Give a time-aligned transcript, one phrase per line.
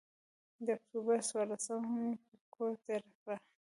[0.65, 3.35] د اکتوبر څورلسمه مې پر کور تېره کړه.